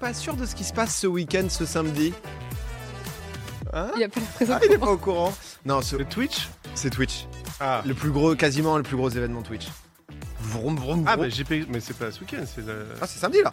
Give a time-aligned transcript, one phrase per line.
[0.00, 2.12] pas sûr de ce qui se passe ce week-end, ce samedi.
[3.72, 4.54] Hein Il y a pas de présent.
[4.56, 5.32] Ah, il est pas au courant.
[5.64, 7.26] Non, ce- Le Twitch c'est Twitch.
[7.60, 9.66] Ah, Le plus gros, quasiment le plus gros événement Twitch.
[10.40, 11.28] Vroom, vroom, ah vroom.
[11.28, 12.64] bah GP, mais c'est pas ce week-end, c'est.
[12.64, 13.50] le- Ah, c'est samedi là.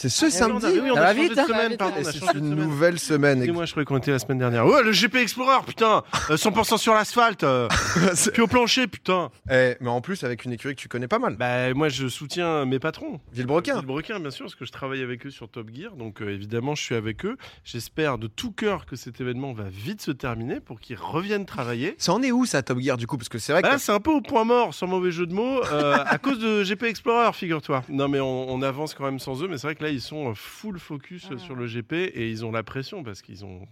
[0.00, 0.66] C'est ce Ah, samedi.
[0.66, 2.06] oui, oui, on Ça a va changé vite, de hein semaine, Ça pardon, va on
[2.06, 2.64] a Et changé c'est de une semaine.
[2.68, 3.42] nouvelle semaine.
[3.42, 4.64] Et moi, je croyais qu'on était la semaine dernière.
[4.66, 7.66] Ouais, le GP Explorer, putain Euh, 100% sur l'asphalte euh,
[8.32, 11.18] Puis au plancher, putain Eh, mais en plus avec une écurie que tu connais pas
[11.18, 11.34] mal.
[11.36, 13.18] Bah, moi, je soutiens mes patrons.
[13.32, 13.74] Villebrequin.
[13.74, 15.96] Villebrequin, bien sûr, parce que je travaille avec eux sur Top Gear.
[15.96, 17.36] Donc, euh, évidemment, je suis avec eux.
[17.64, 21.96] J'espère de tout cœur que cet événement va vite se terminer pour qu'ils reviennent travailler.
[21.98, 23.16] Ça en est où ça Top Gear du coup?
[23.16, 25.10] Parce que c'est vrai que Bah là, c'est un peu au point mort, sans mauvais
[25.10, 27.82] jeu de mots, euh, à cause de GP Explorer, figure-toi.
[27.88, 30.00] Non, mais on, on avance quand même sans eux, mais c'est vrai que là, ils
[30.00, 31.38] sont euh, full focus euh, Ah.
[31.38, 33.66] sur le GP et ils ont la pression parce qu'ils ont.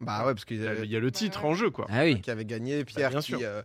[0.00, 1.70] bah ouais parce qu'il Il y a- avait il y a le titre en jeu,
[1.70, 1.86] quoi.
[1.90, 2.20] Ah oui.
[2.20, 3.40] qui avait gagné Pierre bien qui sûr.
[3.42, 3.62] euh,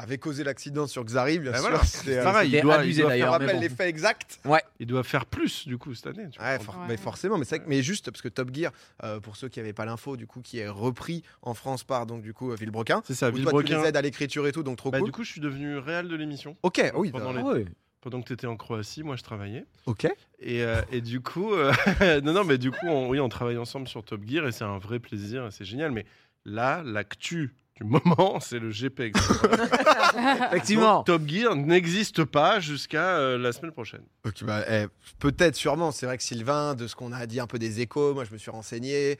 [0.00, 1.68] avait causé l'accident sur Xari bien Bah sûr.
[1.70, 3.34] voilà, C'était, euh, pareil, il doit, il abusé, doit d'ailleurs.
[3.34, 3.60] On faire, bon.
[3.60, 4.40] les faits exacts.
[4.78, 6.28] il doit faire plus, du coup, cette année.
[6.30, 6.64] tu Ouais, vois.
[6.64, 6.84] for- Ouais.
[6.88, 8.70] mais forcément, mais c'est vrai que- mais juste parce que Top Gear,
[9.02, 12.06] euh, pour ceux qui n'avaient pas l'info, du coup, qui est repris en France par
[12.06, 13.02] donc du coup Villebrequin.
[13.04, 13.88] C'est ça, Où toi, tu les Villebrequin.
[13.88, 15.08] aides à l'écriture et tout, donc trop Bah, cool.
[15.08, 16.56] Du coup, je suis devenu réel de l'émission.
[16.62, 17.10] Ok, oui.
[17.10, 17.64] pendant bah, les- Ah ouais.
[18.00, 19.64] Pendant que tu étais en Croatie, moi, je travaillais.
[19.86, 20.04] Ok.
[20.38, 21.72] Et, euh, et du coup, euh,
[22.22, 24.64] non, non, mais du coup, on, oui, on travaille ensemble sur Top Gear et c'est
[24.64, 25.90] un vrai plaisir et c'est génial.
[25.90, 26.06] Mais
[26.44, 29.00] là, l'actu du moment, c'est le GP.
[30.52, 30.96] Effectivement.
[30.98, 34.02] Donc, Top Gear n'existe pas jusqu'à euh, la semaine prochaine.
[34.24, 34.86] Ok, bah, eh,
[35.18, 35.90] peut-être, sûrement.
[35.90, 38.32] C'est vrai que Sylvain, de ce qu'on a dit un peu des échos, moi je
[38.32, 39.18] me suis renseigné.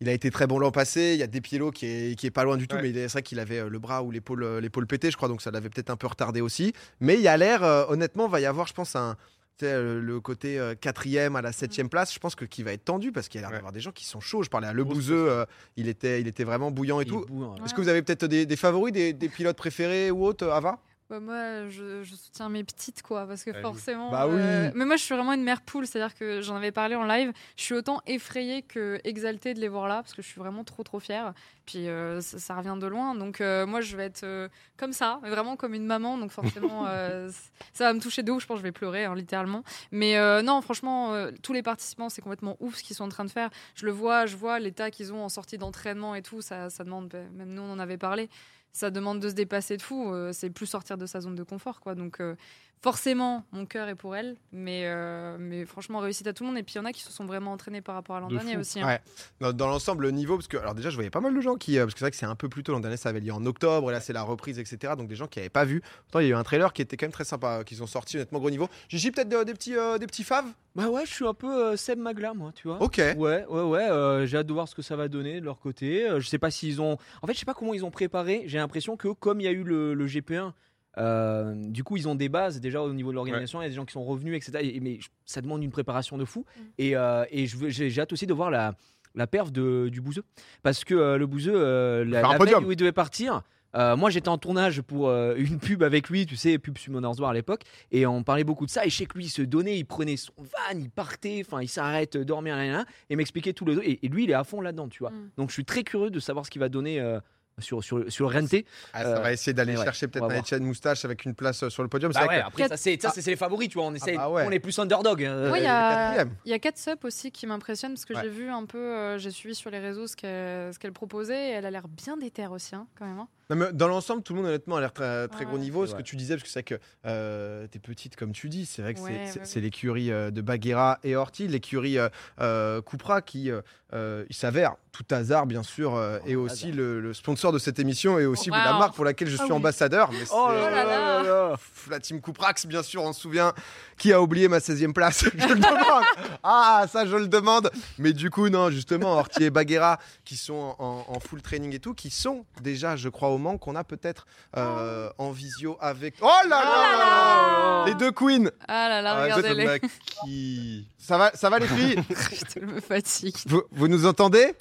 [0.00, 1.12] Il a été très bon l'an passé.
[1.14, 2.82] Il y a Despiello qui est, qui est pas loin du tout, Ouais.
[2.82, 5.10] mais il est- c'est vrai qu'il avait euh, le bras ou l'épaule euh, l'épaule pété,
[5.10, 6.74] je crois, donc ça l'avait peut-être un peu retardé aussi.
[7.00, 9.16] Mais il y a l'air, euh, honnêtement, va y avoir, je pense, un.
[9.62, 13.10] le côté euh, quatrième à la septième place, je pense que qui va être tendu
[13.10, 13.56] parce qu'il y a l'air Ouais.
[13.56, 14.42] d'avoir des gens qui sont chauds.
[14.42, 15.46] Je parlais à Le Grosse Bouzeux, euh,
[15.78, 17.24] il était, il était vraiment bouillant et Il tout.
[17.64, 20.78] Est-ce que vous avez peut-être des, des favoris, des, des pilotes préférés ou autres, Ava?
[21.08, 23.62] Bah, moi, je, je soutiens mes petites, quoi, parce que Bah oui.
[23.62, 24.10] forcément.
[24.10, 24.34] Bah oui.
[24.38, 27.04] euh, Mais moi, je suis vraiment une mère poule, c'est-à-dire que j'en avais parlé en
[27.04, 27.32] live.
[27.56, 30.64] Je suis autant effrayée que exaltée de les voir là, parce que je suis vraiment
[30.64, 31.32] trop, trop fière.
[31.64, 34.92] Puis euh, ça, ça revient de loin, donc euh, moi, je vais être euh, comme
[34.92, 37.30] ça, vraiment comme une maman, donc forcément, euh,
[37.72, 38.42] ça va me toucher de ouf.
[38.42, 39.62] Je pense que je vais pleurer, hein, littéralement.
[39.92, 43.08] Mais euh, non, franchement, euh, tous les participants, c'est complètement ouf ce qu'ils sont en
[43.08, 43.50] train de faire.
[43.76, 46.40] Je le vois, je vois l'état qu'ils ont en sortie d'entraînement et tout.
[46.42, 48.28] Ça, ça demande, bah, même nous, on en avait parlé
[48.76, 50.12] ça demande de se dépasser de fou.
[50.12, 51.94] euh, c'est plus sortir de sa zone de confort, quoi.
[51.94, 52.36] Donc, euh,
[52.82, 54.36] forcément, mon cœur est pour elle.
[54.52, 56.58] Mais, euh, mais franchement, réussite à tout le monde.
[56.58, 58.28] Et puis, il y en a qui se sont vraiment entraînés par rapport à l'an
[58.28, 58.60] De dernier fou.
[58.60, 58.80] aussi.
[58.80, 58.86] hein.
[58.86, 59.00] Ouais.
[59.40, 61.56] Dans, dans l'ensemble, le niveau, parce que alors déjà, je voyais pas mal de gens
[61.56, 63.08] qui, euh, parce que c'est vrai que c'est un peu plus tôt l'an dernier, ça
[63.08, 64.94] avait lieu en octobre, et là c'est la reprise, etc.
[64.96, 65.80] Donc des gens qui avaient pas vu.
[66.04, 67.86] Pourtant, il y a eu un trailer qui était quand même très sympa, qu'ils ont
[67.86, 68.68] sorti honnêtement gros niveau.
[68.88, 70.46] Gigi, peut-être des, des petits, euh, des petits faves?
[70.74, 72.80] Bah ouais, je suis un peu euh, Seb Magla, moi, tu vois.
[72.82, 72.98] Ok.
[72.98, 73.88] Ouais, ouais, ouais.
[73.90, 76.06] euh, j'ai hâte de voir ce que ça va donner de leur côté.
[76.08, 76.98] Euh, je sais pas s'ils ont.
[77.22, 78.42] En fait, je sais pas comment ils ont préparé.
[78.46, 80.52] J'ai l'impression que comme il y a eu le, le GP1,
[80.98, 83.60] euh, du coup, ils ont des bases déjà au niveau de l'organisation.
[83.60, 84.58] Il y a des gens qui sont revenus, etc.
[84.74, 86.44] Et- mais je- ça demande une préparation de fou.
[86.56, 86.60] Mm.
[86.78, 88.74] Et, euh, et je veux- j'ai j'ai hâte aussi de voir la,
[89.14, 90.24] la perf de, du Bouzeux.
[90.62, 93.42] Parce que euh, le Bouzeux, euh, la, veille où il devait partir.
[93.74, 97.18] euh, moi, j'étais en tournage pour euh, une pub avec lui, tu sais, pub Summoners
[97.20, 98.86] War à l'époque, et on parlait beaucoup de ça.
[98.86, 101.60] Et je sais que lui, il se donnait, il prenait son van, il partait, enfin,
[101.60, 103.86] il s'arrête, dormir, là, là, là, et m'expliquait tout le.
[103.86, 105.10] Et, et lui, il est à fond là-dedans, tu vois.
[105.10, 105.30] Mm.
[105.36, 107.20] Donc, je suis très curieux de savoir ce qu'il va donner euh,
[107.58, 108.64] sur, sur, sur le RNT.
[108.92, 110.30] Ah, ça Euh, va essayer d'aller ouais, chercher peut-être.
[110.30, 112.12] Etienne Moustache avec une place euh, sur le podium.
[112.12, 113.86] Bah vrai ouais, que- après, ça, c'est ça, c'est- c'est les favoris, tu vois.
[113.86, 114.44] On essaie, bah ouais.
[114.46, 115.24] on est plus underdog.
[115.24, 115.50] hein.
[115.50, 118.20] Ouais, il y le a, y a Catsup aussi qui m'impressionne parce que Ouais.
[118.22, 121.48] j'ai vu un peu, euh, j'ai suivi sur les réseaux ce qu'elle ce qu'elle proposait
[121.48, 123.18] et elle a l'air bien déterre aussi, hein, quand même.
[123.18, 123.28] hein.
[123.48, 125.46] Non, mais dans l'ensemble, tout le monde honnêtement a l'air très, très Ouais.
[125.46, 125.86] gros niveau.
[125.86, 128.66] Ce que tu disais, parce que c'est vrai que euh, t'es petite comme tu dis,
[128.66, 132.08] c'est vrai que Ouais, c'est- l'écurie euh, de Baguera et Orti, l'écurie euh,
[132.40, 133.60] euh, Cupra qui, euh,
[133.92, 136.76] euh, il s'avère, tout hasard bien sûr, euh, est Oh, aussi hasard.
[136.78, 138.56] le, le sponsor de cette émission et aussi Wow.
[138.56, 139.56] la marque pour laquelle je Ah suis oui.
[139.58, 140.10] ambassadeur.
[140.10, 143.52] Mais Oh là là là là Pff, La team Couprax, bien sûr, on se souvient.
[143.96, 145.24] Qui a oublié ma 16e place?
[145.38, 146.04] Je le demande.
[146.42, 147.70] Ah, ça, je le demande.
[147.98, 151.78] Mais du coup, non, justement, Orti et Baguera, qui sont en, en full training et
[151.78, 154.26] tout, qui sont déjà, je crois, au Mans, qu'on a peut-être
[154.56, 156.16] euh, en visio avec.
[156.20, 159.80] Oh là là, là là Les deux queens Ah là là, Ah, regardez-les.
[160.24, 160.88] qui.
[160.98, 162.02] Ça va, ça va les filles
[162.54, 163.36] Je me fatigue.
[163.46, 164.54] vous, vous nous entendez?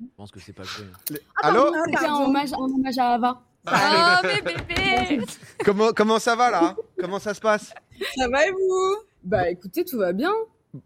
[0.00, 0.64] Je pense que c'est pas.
[1.10, 3.40] Les- Allô C'était un hommage, un hommage à Ava.
[3.66, 5.24] Oh, mes bébés
[5.64, 6.76] comment, comment ça va là?
[7.00, 7.72] Comment ça se passe?
[8.16, 8.96] Ça va et vous?
[9.24, 10.32] Bah écoutez, tout va bien.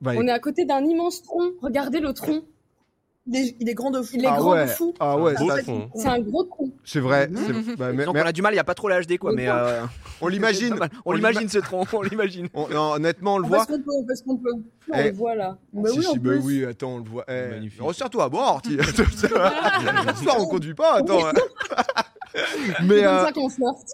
[0.00, 1.52] Bah, On est à côté d'un immense tronc.
[1.60, 2.42] Regardez le tronc.
[3.24, 4.10] Il est, il est grand de fou.
[4.14, 4.94] Il est ah grand ouais, de fou.
[4.98, 5.34] Ah ouais.
[5.94, 6.70] C'est un gros tronc.
[6.84, 7.30] c'est vrai.
[7.32, 9.00] C'est- bah, mais- Donc, mais on a du mal, il n'y a pas trop la
[9.00, 9.32] HD, quoi.
[9.32, 9.82] Mais euh,
[10.20, 10.74] on l'imagine.
[11.04, 12.48] On l'imagine ce tronc, on l'imagine.
[12.52, 13.64] On- non, honnêtement, on le On voit.
[13.64, 14.50] fait ce qu'on peut, on fait ce qu'on peut.
[14.92, 15.10] On Eh.
[15.10, 15.56] le voit là.
[15.72, 16.38] Bah si, oui, en si, bah plus.
[16.40, 17.24] oui, attends, on le voit.
[17.28, 17.68] Eh.
[17.80, 18.60] Resserre-toi à boire.
[18.64, 21.20] Ce soir, on conduit pas, attends.
[22.34, 22.90] C'est comme
[23.24, 23.92] ça qu'on flirte.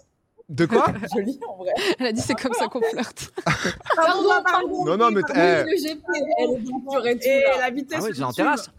[0.49, 1.71] De quoi Joli en vrai.
[1.99, 3.31] Elle a dit c'est comme ça qu'on flirte.
[3.95, 4.85] Pardon, pardon.
[4.85, 5.39] Non, non, mais eh.
[5.39, 7.99] elle est la vitesse.
[8.01, 8.69] Ah ouais, en terrasse.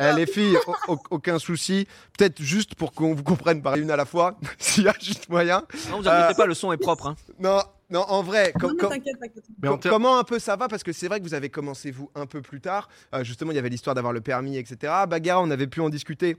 [0.00, 0.56] Eh, les filles,
[0.88, 1.86] au- au- aucun souci.
[2.18, 5.28] Peut-être juste pour qu'on vous comprenne par une à la fois, s'il y a juste
[5.28, 5.62] moyen.
[5.90, 7.08] Non, vous inquiétez Euh, pas, le son est propre.
[7.08, 7.16] hein.
[7.38, 7.60] Non,
[7.90, 9.44] non, en vrai, com- Non, t'inquiète, t'inquiète.
[9.62, 10.68] Com- Comment un peu ça va?
[10.68, 12.88] Parce que c'est vrai que vous avez commencé vous un peu plus tard.
[13.14, 14.92] Euh, justement, il y avait l'histoire d'avoir le permis, etc.
[15.08, 16.36] Bagarra, on avait pu en discuter.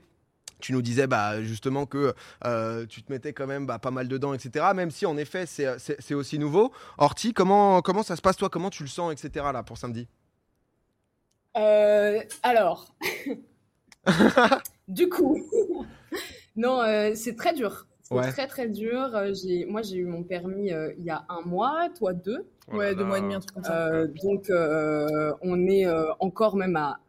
[0.64, 2.14] Tu nous disais bah, justement que
[2.46, 4.64] euh, tu te mettais quand même bah, pas mal dedans, etc.
[4.74, 6.72] Même si en effet c'est- c'est aussi nouveau.
[6.96, 8.48] Horty, comment, comment ça se passe toi?
[8.48, 9.44] Comment tu le sens, etc.
[9.52, 10.08] là pour samedi?
[11.58, 12.94] Euh, alors,
[14.88, 15.38] du coup,
[16.56, 17.86] non, euh, c'est très dur.
[18.00, 18.30] C'est Ouais.
[18.32, 19.14] très très dur.
[19.14, 22.46] Euh, j'ai- moi, j'ai eu mon permis euh, il y a un mois, toi deux.
[22.72, 23.88] Oh Ouais, deux mois et demi, un truc comme ça.
[23.88, 27.00] Euh, donc, euh, on est euh, encore même à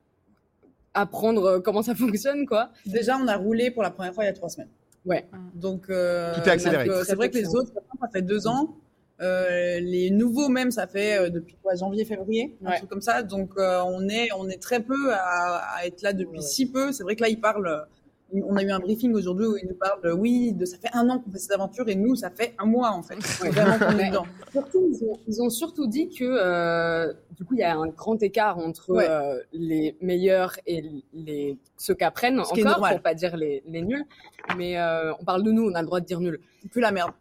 [0.96, 2.72] apprendre euh, comment ça fonctionne, quoi.
[2.86, 4.70] Déjà, on a roulé pour la première fois il y a trois semaines.
[5.06, 5.26] Ouais.
[5.54, 6.86] Donc, euh, Tout est accéléré.
[6.86, 7.72] donc, euh, c'est vrai que les autres,
[8.02, 8.76] ça fait deux ans.
[9.22, 12.78] Euh, les nouveaux même, ça fait euh, depuis quoi, janvier, février, un Ouais.
[12.78, 13.22] truc comme ça.
[13.24, 16.44] Donc, euh, on est, on est très peu à, à être là depuis Ouais, ouais.
[16.44, 16.92] si peu.
[16.92, 17.86] C'est vrai que là, ils parlent.
[18.34, 20.90] On a eu un briefing aujourd'hui où ils nous parlent, euh, oui, de ça fait
[20.94, 23.16] un an qu'on fait cette aventure et nous, ça fait un mois en fait.
[23.42, 23.50] Ouais.
[23.52, 24.10] Vraiment qu'on est Ouais.
[24.10, 24.26] dedans.
[24.52, 27.88] Surtout, ils ont, ils ont surtout dit que euh, du coup, il y a un
[27.88, 29.08] grand écart entre Ouais.
[29.08, 30.84] euh, les meilleurs et
[31.14, 34.04] les ceux qu'apprennent encore, pour pas dire les, les nuls.
[34.58, 36.40] Mais euh, on parle de nous, on a le droit de dire nuls.
[36.72, 37.12] Plus la merde.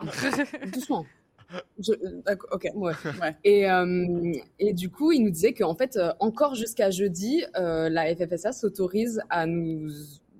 [0.72, 1.04] Doucement.
[1.78, 1.92] Je-
[2.24, 2.68] D'accord, ok.
[2.74, 2.92] Ouais.
[3.20, 3.36] Ouais.
[3.44, 8.14] Et, euh, et du coup, il nous disait qu'en fait, encore jusqu'à jeudi, euh, la
[8.14, 9.90] FFSA s'autorise à nous,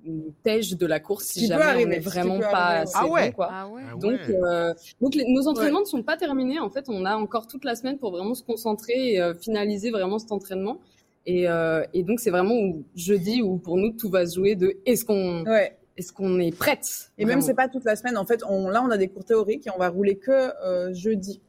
[0.05, 2.83] nous tège de la course si jamais on arriver, est ce qui vraiment pas arriver,
[2.83, 3.27] assez Ah ouais.
[3.31, 3.49] bon, quoi.
[3.53, 3.83] Ah ouais.
[3.91, 6.59] Ah Donc, euh, donc les- nos entraînements ne sont pas terminés.
[6.59, 9.91] En fait, on a encore toute la semaine pour vraiment se concentrer et euh, finaliser
[9.91, 10.79] vraiment cet entraînement.
[11.27, 14.57] Et, euh, et donc, c'est vraiment où, jeudi où pour nous tout va se jouer
[14.57, 15.77] de est-ce qu'on Ouais.
[15.97, 18.17] est-ce qu'on est prête Et même, vraiment c'est pas toute la semaine.
[18.19, 20.33] En fait, on, là, on a des cours théoriques et on va rouler que
[20.67, 21.41] euh, jeudi.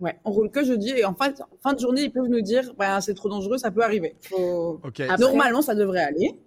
[0.00, 0.18] Ouais.
[0.24, 2.72] On roule que jeudi et en fait, en fin de journée, ils peuvent nous dire,
[2.78, 4.14] bah, c'est trop dangereux, ça peut arriver.
[4.22, 4.80] Faut-.
[4.82, 6.40] Après- Normalement, ça devrait aller.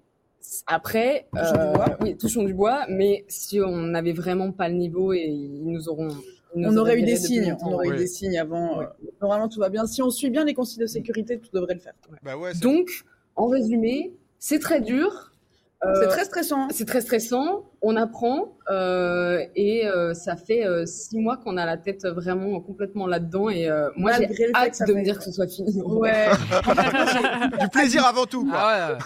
[0.67, 1.97] Après, Touchons du euh, bois.
[2.01, 2.85] oui, touchons du bois.
[2.89, 6.09] Mais si on n'avait vraiment pas le niveau et ils nous auront,
[6.55, 7.55] ils nous on aurait eu des signes.
[7.63, 7.95] On aurait ouais.
[7.95, 8.77] eu des signes avant.
[8.79, 8.85] Ouais.
[8.85, 9.85] euh, Normalement, tout va bien.
[9.85, 11.93] Si on suit bien les consignes de sécurité, tout devrait le faire.
[12.23, 12.89] Bah ouais, Donc,
[13.35, 15.29] en résumé, c'est très dur.
[15.85, 16.67] Euh, C'est très stressant.
[16.71, 21.65] C'est très stressant, on apprend euh, et euh, ça fait euh, six mois qu'on a
[21.65, 24.85] la tête vraiment complètement là-dedans et euh, moi j'ai Malgré le fait que hâte ça
[24.85, 25.81] de me dire que ce soit fini.
[25.81, 26.27] Ouais.
[27.59, 28.45] du plaisir avant tout.
[28.45, 28.57] Quoi.
[28.57, 28.97] Ah ouais.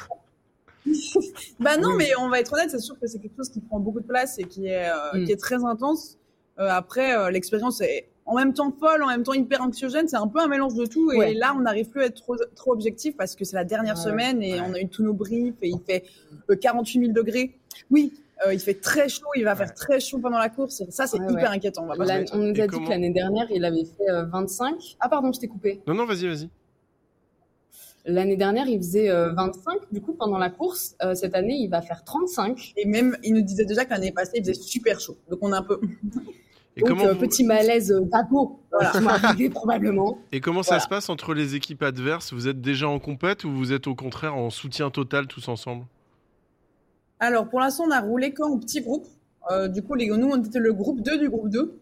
[1.60, 1.96] Bah non, Oui.
[1.98, 4.06] mais on va être honnête, c'est sûr que c'est quelque chose qui prend beaucoup de
[4.08, 5.26] place et qui est, euh, Mm.
[5.26, 6.18] qui est très intense.
[6.60, 10.08] Euh, après, euh, l'expérience est en même temps folle, en même temps hyper anxiogène.
[10.08, 11.12] C'est un peu un mélange de tout.
[11.14, 11.34] Et Ouais.
[11.34, 14.04] là, on n'arrive plus à être trop, trop objectif parce que c'est la dernière Ouais.
[14.04, 14.66] semaine et Ouais.
[14.68, 16.04] on a eu tous nos briefs et il fait
[16.50, 17.58] euh, 48 000 degrés.
[17.92, 18.12] Oui,
[18.46, 20.84] euh, il fait très chaud, il va faire très chaud pendant la course.
[20.90, 21.56] Ça, c'est Ouais, hyper ouais.
[21.58, 21.84] inquiétant.
[21.84, 22.10] On va pas nous
[22.56, 24.98] Et a dit que l'année dernière il avait fait euh, 25.
[25.00, 25.82] Ah pardon, je t'ai coupé.
[25.88, 26.50] Non, non, vas-y, vas-y.
[28.06, 30.96] L'année dernière il faisait euh, 25 du coup pendant la course.
[31.02, 32.74] Euh, cette année il va faire 35.
[32.78, 35.18] Et même, il nous disait déjà que l'année passée, il faisait super chaud.
[35.30, 35.80] Donc on est un peu.
[36.76, 38.92] Et Donc comment, euh, vous- petit malaise euh, vago voilà.
[39.26, 40.20] arrivé probablement.
[40.32, 40.84] et comment ça Voilà.
[40.84, 42.34] se passe entre les équipes adverses?
[42.34, 45.86] Vous êtes déjà en compète ou vous êtes au contraire en soutien total tous ensemble?
[47.20, 49.08] Alors, pour l'instant, on a roulé qu'en petit groupe.
[49.50, 51.80] Euh, du coup, les, nous, on était le groupe 2 du groupe 2.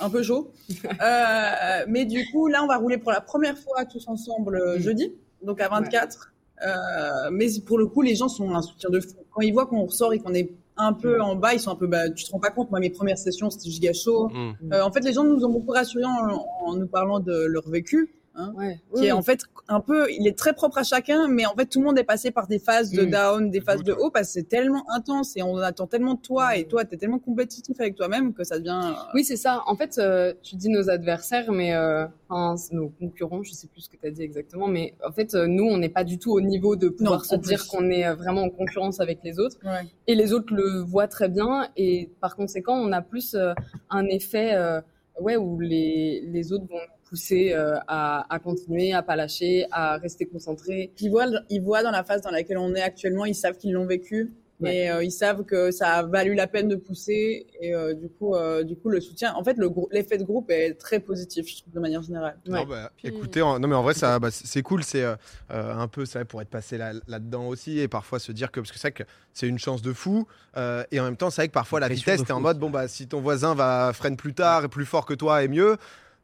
[0.00, 0.52] Un peu chaud.
[1.02, 4.76] Euh, mais du coup, là, on va rouler pour la première fois tous ensemble euh,
[4.78, 4.80] Mm.
[4.80, 6.32] jeudi, donc à 24.
[6.64, 9.14] Euh, mais pour le coup, les gens sont un soutien de fou.
[9.30, 11.76] Quand ils voient qu'on ressort et qu'on est un peu en bas, ils sont un
[11.76, 14.28] peu, bah, tu te rends pas compte, moi, mes premières sessions, c'était giga chaud.
[14.28, 14.52] Hmm.
[14.72, 17.68] Euh, en fait, les gens nous ont beaucoup rassurés en, en nous parlant de leur
[17.68, 18.15] vécu
[18.56, 18.80] Ouais.
[18.94, 21.54] qui Oui, est en fait un peu, il est très propre à chacun, mais en
[21.54, 23.10] fait tout le monde est passé par des phases de Mm.
[23.10, 26.14] down, des De phases de haut, parce que c'est tellement intense et on attend tellement
[26.14, 28.78] de toi et toi t'es tellement compétitif avec toi-même que ça devient.
[28.84, 29.62] euh, Oui, c'est ça.
[29.66, 33.80] En fait, euh, tu dis nos adversaires, mais euh, enfin, nos concurrents, je sais plus
[33.82, 36.18] ce que tu as dit exactement, mais en fait, euh, nous, on n'est pas du
[36.18, 39.20] tout au niveau de pouvoir Non, se dire qu'on est euh, vraiment en concurrence avec
[39.24, 39.56] les autres.
[39.64, 39.86] Ouais.
[40.06, 43.52] Et les autres le voient très bien, et par conséquent, on a plus euh,
[43.90, 44.80] un effet euh,
[45.20, 46.78] ouais, où les, les autres vont
[47.08, 50.92] pousser euh, à, à continuer, à pas lâcher, à rester concentrés.
[51.00, 53.72] Ils voient, ils voient dans la phase dans laquelle on est actuellement, ils savent qu'ils
[53.72, 54.32] l'ont vécu.
[54.58, 54.74] Ouais.
[54.74, 58.08] Et euh, ils savent que ça a valu la peine de pousser et euh, du
[58.08, 59.34] coup, euh, du coup le soutien.
[59.34, 62.38] En fait, le l'effet de groupe est très positif, je trouve, de manière générale.
[62.48, 62.60] Ouais.
[62.60, 65.04] Non, bah, Puis- Écoutez, en- non mais en vrai ça, bah, c'est cool, c'est
[65.50, 68.72] un peu ça pour être passé là- là-dedans aussi et parfois se dire que parce
[68.72, 69.02] que c'est que
[69.34, 71.88] c'est une chance de fou euh, et en même temps c'est vrai que parfois la
[71.88, 74.86] vitesse t'es en mode bon bah si ton voisin va freine plus tard et plus
[74.86, 75.76] fort que toi et mieux,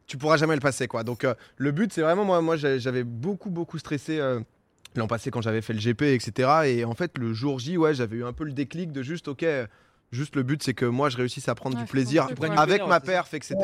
[0.07, 1.03] tu pourras jamais le passer quoi.
[1.03, 4.19] Donc euh, le but c'est vraiment moi moi j'avais beaucoup beaucoup stressé.
[4.19, 4.39] euh,
[4.95, 6.49] L'an passé, quand j'avais fait le GP, etc.
[6.65, 9.27] Et en fait, le jour J, ouais, j'avais eu un peu le déclic de juste,
[9.27, 9.43] ok,
[10.11, 12.87] Juste le but, c'est que moi, je réussisse à prendre Ouais, du plaisir avec plaisir,
[12.87, 13.55] ma perf, etc.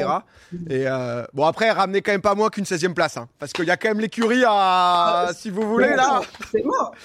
[0.67, 3.17] Et euh, bon, après, ramenez quand même pas moins qu'une 16e place.
[3.17, 5.29] hein, parce qu'il y a quand même l'écurie à.
[5.36, 6.22] Si vous voulez, là.
[6.51, 6.63] C'est.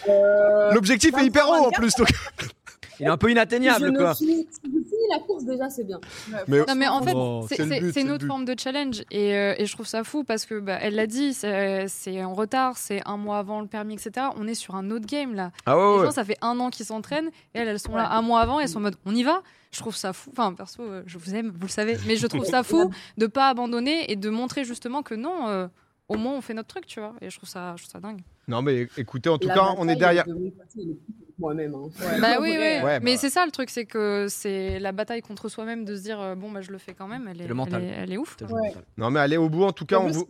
[0.08, 1.94] Euh, L'objectif est hyper haut en plus.
[1.96, 2.08] donc-
[3.00, 4.14] Il est un peu je inatteignable, ne quoi.
[4.14, 4.68] finis, je
[5.12, 6.00] la course déjà, c'est bien.
[6.48, 9.66] Mais Non mais en fait, Oh, c'est une autre forme de challenge et, euh, et
[9.66, 13.02] je trouve ça fou parce que bah, elle l'a dit, c'est c'est en retard, c'est
[13.06, 14.28] un mois avant le permis, etc.
[14.36, 15.50] On est sur un autre game là.
[15.66, 16.04] Ah ouais, Les ouais.
[16.06, 18.60] gens, ça fait un an qu'ils s'entraînent et elles, elles sont là un mois avant
[18.60, 19.42] et elles sont en mode on y va?
[19.72, 20.30] Je trouve ça fou.
[20.32, 23.26] Enfin perso, euh, je vous aime, vous le savez, mais je trouve ça fou de
[23.26, 25.48] pas abandonner et de montrer justement que non.
[25.48, 25.68] euh,
[26.08, 27.14] au moins, on fait notre truc, tu vois.
[27.22, 28.20] Et je trouve ça, je trouve ça dingue.
[28.46, 30.26] Non, mais écoutez, en tout La cas, on est derrière.
[30.26, 30.52] de
[31.36, 31.74] est moi-même.
[31.74, 31.88] hein.
[32.20, 32.84] Bah oui, vrai, oui.
[32.84, 35.96] Ouais, mais bah- c'est ça le truc, c'est que c'est la bataille contre soi-même de
[35.96, 37.28] se dire euh, bon bah je le fais quand même.
[37.28, 37.82] Elle est, Le mental.
[37.82, 38.36] elle est, elle est ouf.
[38.96, 39.64] Non, mais allez au bout.
[39.64, 40.26] En tout cas, En on plus, vous.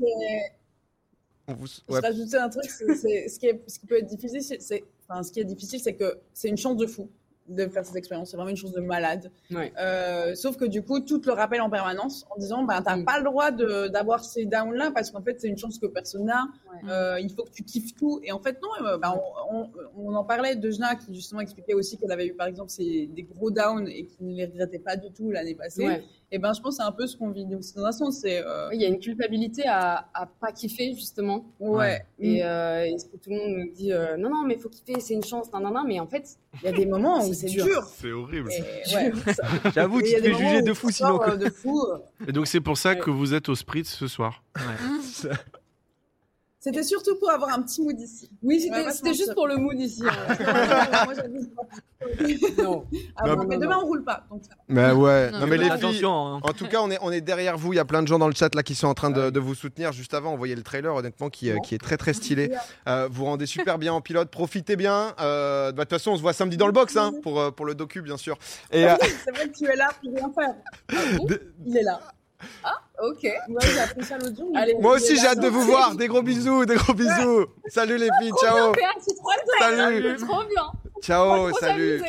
[1.49, 4.07] on vous- Je rajoutais un truc, c'est, c'est- ce, qui est, ce qui peut être
[4.07, 7.09] difficile, c'est, c'est- enfin, ce qui est difficile, c'est que c'est une chance de fou
[7.49, 8.31] de faire cette expérience.
[8.31, 9.31] C'est vraiment une chance de malade.
[9.51, 9.73] Ouais.
[9.79, 13.05] Euh, sauf que du coup, tout le rappelle en permanence en disant, bah, t'as Mm.
[13.05, 16.47] pas le droit d'avoir ces downs-là parce qu'en fait, c'est une chance que personne n'a.
[16.73, 16.91] Ouais.
[16.91, 18.21] Euh, il faut que tu kiffes tout.
[18.23, 19.15] Et en fait, non, euh, bah,
[19.51, 22.47] on, on- on en parlait de Jna qui justement expliquait aussi qu'elle avait eu par
[22.47, 25.87] exemple ces- des gros downs et qui ne les regrettait pas du tout l'année passée.
[25.87, 26.03] Ouais.
[26.35, 28.19] Et ben, je pense que c'est un peu ce qu'on vit aussi dans un sens.
[28.23, 31.45] C'est, euh, Il y a une culpabilité à, à pas kiffer, justement.
[31.61, 32.05] ouais.
[32.19, 34.69] Et, euh, et ce que tout le monde me dit, euh, non, non, mais faut
[34.69, 36.25] kiffer, c'est une chance, non, non, non, mais en fait,
[36.61, 37.65] Il y a des moments où C'est dur.
[37.67, 37.85] dur.
[37.85, 38.49] C'est horrible.
[38.49, 39.13] Ouais,
[39.75, 41.19] J'avoue, tu il y a te des fais juger de fou sinon.
[41.37, 41.81] De fou.
[42.27, 42.99] Et donc c'est pour ça Ouais.
[42.99, 44.43] que vous êtes au sprint ce soir.
[46.65, 48.31] C'était surtout pour avoir un petit mood ici.
[48.43, 50.03] oui, c'était Ouais, c'était juste pour le mood ici.
[50.09, 51.07] hein.
[52.59, 52.85] Non.
[53.17, 53.83] Ah Non, bon, mais non, demain, non.
[53.83, 54.25] on roule pas.
[54.31, 54.57] Donc ça va.
[54.69, 55.31] Mais ouais.
[55.31, 55.73] Non, Non, mais mais les filles.
[55.73, 56.41] Attention, hein.
[56.43, 57.73] En tout cas, on est, on est derrière vous.
[57.73, 59.31] Il y a plein de gens dans le chat là qui sont en train de,
[59.31, 59.93] de vous soutenir.
[59.93, 62.51] Juste avant, on voyait le trailer, honnêtement, qui, euh, qui est très très stylé.
[62.89, 64.31] Euh, vous rendez super bien en pilote.
[64.31, 65.15] Profitez bien.
[65.21, 67.51] Euh, bah, De toute façon, on se voit samedi dans le box hein, pour, euh,
[67.51, 68.39] pour le docu, bien sûr.
[68.71, 68.95] Et euh,
[69.25, 70.55] C'est vrai que tu es là pour rien faire.
[70.93, 71.27] Ah bon
[71.67, 72.01] Il est là.
[73.03, 73.23] Ok.
[73.23, 73.33] Ouais,
[73.73, 74.51] j'ai appris ça l'autre jour.
[74.53, 75.95] mais- Allez, moi aussi, j'ai hâte de vous c'est- voir.
[75.97, 77.47] Des gros bisous, des gros bisous.
[77.69, 78.33] Salut les filles.
[78.41, 78.73] Ciao.
[79.59, 80.15] Salut.
[80.19, 80.63] C'est trop bien.
[81.03, 81.49] Ciao.
[81.51, 82.03] Trop Salut.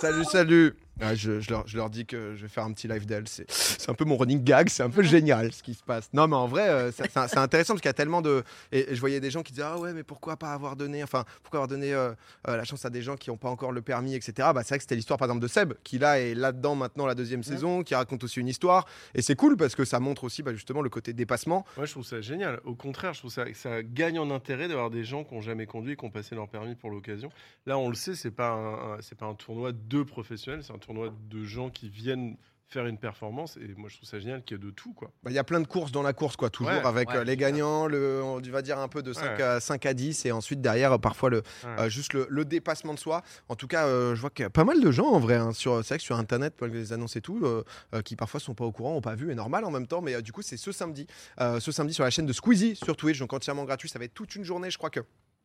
[0.00, 0.76] Salut, salut.
[1.00, 3.26] Je, je leur, je leur dis que je vais faire un petit live d'elle.
[3.28, 4.68] C'est c'est un peu mon running gag.
[4.68, 6.08] C'est un peu génial ce qui se passe.
[6.12, 8.44] Non, mais en vrai, euh, c'est c'est intéressant parce qu'il y a tellement de.
[8.72, 11.02] Et, et je voyais des gens qui disaient Ah ouais, mais pourquoi pas avoir donné.
[11.02, 12.12] Enfin, pourquoi avoir donné euh,
[12.48, 14.32] euh, la chance à des gens qui n'ont pas encore le permis, etc.
[14.54, 17.06] Bah, c'est vrai que c'était l'histoire, par exemple, de Seb, qui là est là-dedans maintenant
[17.06, 18.86] la deuxième saison, qui raconte aussi une histoire.
[19.14, 21.64] Et c'est cool parce que ça montre aussi bah, justement le côté dépassement.
[21.76, 22.60] Moi, je trouve ça génial.
[22.64, 25.66] Au contraire, je trouve ça, ça gagne en intérêt d'avoir des gens qui n'ont jamais
[25.66, 27.30] conduit qui ont passé leur permis pour l'occasion.
[27.66, 30.72] Là, on le sait, c'est pas un, un- c'est pas un tournoi de professionnels, c'est
[30.72, 32.36] un tournoi de gens qui viennent
[32.66, 33.56] faire une performance.
[33.58, 35.12] Et moi, je trouve ça génial qu'il y ait de tout, quoi.
[35.22, 37.18] Bah, Il y a plein de courses dans la course, quoi, toujours Ouais, avec ouais,
[37.18, 39.42] euh, les gagnants, le, on va dire un peu de 5, Ouais.
[39.42, 41.42] à, 5 à 10, et ensuite derrière, euh, parfois le, Ouais.
[41.78, 43.22] Euh, juste le, le dépassement de soi.
[43.48, 45.36] En tout cas, euh, je vois qu'il y a pas mal de gens en vrai.
[45.36, 47.62] hein, sur, c'est vrai que sur Internet, malgré les annonces et tout, euh,
[47.94, 50.00] euh, qui parfois sont pas au courant, ont pas vu, et normal en même temps.
[50.00, 51.06] Mais euh, du coup, c'est ce samedi,
[51.40, 53.88] euh, ce samedi sur la chaîne de Squeezie sur Twitch, donc entièrement gratuit.
[53.88, 55.00] Ça va être toute une journée, je crois que.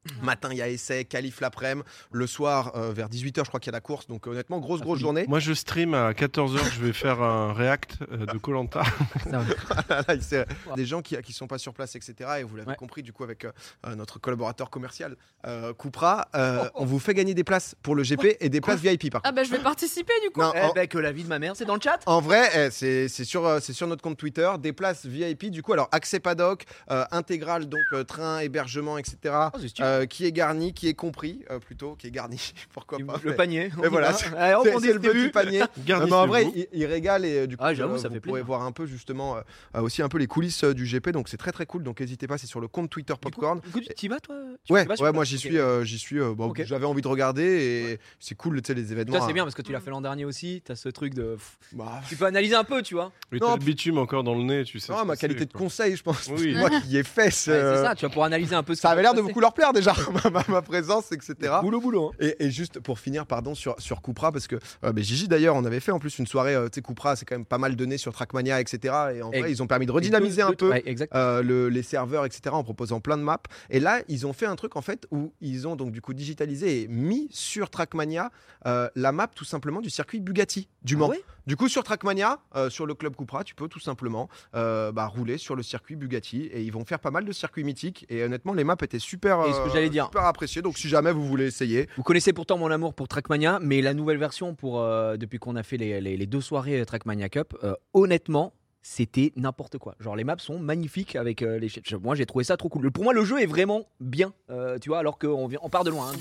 [0.23, 1.85] Matin, il y a essai, qualif l'après-midi.
[2.11, 4.07] Le soir, euh, vers 18h, je crois qu'il y a la course.
[4.07, 5.25] Donc, honnêtement, grosse, grosse journée.
[5.27, 8.81] Moi, je stream à 14h, je vais faire un react euh, de Colanta.
[10.75, 12.13] Des gens qui, qui sont pas sur place, etc.
[12.39, 12.75] Et vous l'avez Ouais.
[12.75, 13.51] compris, du coup, avec euh,
[13.87, 15.15] euh, notre collaborateur commercial,
[15.47, 18.79] euh, Cupra, euh, on vous fait gagner des places pour le GP et des places
[18.79, 20.39] VIP, par Ah bah je vais participer du coup.
[20.41, 21.99] Non, Eh en- ben, que la vie de ma mère, c'est dans le chat.
[22.05, 25.49] En vrai, eh, c'est c'est sur, euh, c'est sur notre compte Twitter, des places VIP.
[25.49, 29.17] Du coup, alors accès paddock, euh, intégral, donc euh, train, hébergement, etc.
[29.53, 29.57] Oh.
[29.89, 32.53] Euh, qui est garni, qui est compris, euh, plutôt, qui est garni.
[32.73, 33.71] Pourquoi pas le mais- panier.
[33.81, 35.61] mais voilà, c'est on le petit panier.
[35.87, 38.07] Non, mais en vrai, il, il régale et euh, du coup, Ah, ça vous fait
[38.19, 38.45] pourrez plaisir.
[38.45, 39.37] voir un peu justement
[39.75, 41.09] aussi un peu les coulisses euh, du GP.
[41.09, 41.83] Donc c'est très très cool.
[41.83, 43.59] Donc n'hésitez pas, c'est sur le compte Twitter Du coup- Popcorn.
[43.59, 44.35] Du coup, tu y vas, toi?
[44.65, 46.19] Tu- Ouais, moi j'y suis, euh, j'y suis.
[46.19, 46.53] euh, bon.
[46.57, 49.13] J'avais envie de regarder et c'est cool, tu sais, les événements.
[49.19, 49.33] Ça, c'est hein.
[49.33, 50.61] bien parce que tu l'as fait l'an dernier aussi.
[50.65, 51.37] T'as ce truc de.
[51.73, 53.11] Bah, Tu peux analyser un peu, tu vois.
[53.31, 54.91] Mais Non, t'as le bitume encore dans le nez, tu sais.
[54.91, 56.29] non, ce ma qualité de conseil, je pense.
[56.59, 58.97] Moi qui ai fait c'est ça, tu vas pouvoir analyser un peu ce Ça avait
[58.97, 59.93] va l'air de beaucoup leur plaire déjà,
[60.49, 61.35] ma, présence, etc.
[61.61, 62.07] Boulot, boulot.
[62.13, 62.17] hein.
[62.19, 65.55] Et, et juste pour finir, pardon, sur, sur Cupra, parce que euh, mais Gigi d'ailleurs,
[65.55, 67.57] on avait fait en plus une soirée, euh, tu sais, Cupra, c'est quand même pas
[67.57, 68.93] mal donné sur Trackmania, etc.
[69.15, 70.69] Et en Et- vrai, ils ont permis de redynamiser un peu.
[70.69, 70.83] Ouais,
[71.15, 73.39] euh, le- les serveurs, etc., en proposant plein de maps.
[73.69, 76.13] Et là, ils ont fait un truc en fait où ils ont donc du coup
[76.13, 78.31] digitalisé et mis sur Trackmania
[78.65, 81.07] euh, la map tout simplement du circuit Bugatti du Mans.
[81.07, 81.23] Ah ouais?
[81.47, 85.37] Du coup, sur Trackmania, euh, sur le club Cupra, tu peux tout simplement bah, rouler
[85.37, 88.05] sur le circuit Bugatti et ils vont faire pas mal de circuits mythiques.
[88.09, 90.05] Et honnêtement, les maps étaient super, que euh, j'allais dire.
[90.05, 90.61] super appréciées.
[90.61, 93.93] Donc, si jamais vous voulez essayer, Vous connaissez pourtant mon amour pour Trackmania, mais la
[93.93, 97.55] nouvelle version pour euh, depuis qu'on a fait les, les- les deux soirées Trackmania Cup,
[97.63, 99.93] euh, honnêtement, c'était n'importe quoi.
[99.99, 101.67] Genre les maps sont magnifiques avec euh, les
[102.01, 102.89] Moi j'ai trouvé ça trop cool.
[102.91, 104.31] Pour moi le jeu est vraiment bien,
[104.81, 106.07] tu vois, alors qu'on vient, on part de loin.
[106.11, 106.15] hein,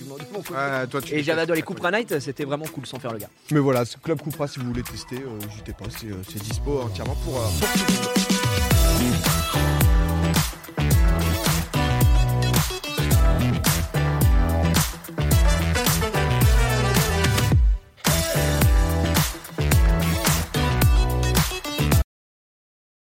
[0.84, 3.12] du, toi, tu Et j'avais adoré les coupes Cupra Night, c'était vraiment cool sans faire
[3.12, 3.30] le gars.
[3.52, 7.14] Mais voilà, ce Club Cupra, si vous voulez tester, n'hésitez pas, c'est c'est dispo entièrement
[7.24, 7.40] pour,